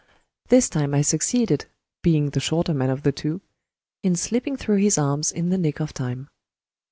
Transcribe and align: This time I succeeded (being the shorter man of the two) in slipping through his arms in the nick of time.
This 0.47 0.67
time 0.67 0.95
I 0.95 1.03
succeeded 1.03 1.67
(being 2.01 2.31
the 2.31 2.39
shorter 2.39 2.73
man 2.73 2.89
of 2.89 3.03
the 3.03 3.11
two) 3.11 3.39
in 4.01 4.15
slipping 4.15 4.57
through 4.57 4.77
his 4.77 4.97
arms 4.97 5.31
in 5.31 5.49
the 5.49 5.59
nick 5.59 5.79
of 5.79 5.93
time. 5.93 6.27